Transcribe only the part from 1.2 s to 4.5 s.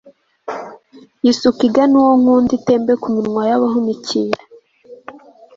yisuke igana uwo nkunda, itembe ku minwa y'abahunikira